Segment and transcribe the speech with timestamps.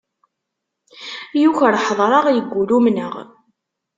[1.41, 3.13] Yuker ḥedṛeɣ, yeggul umneɣ.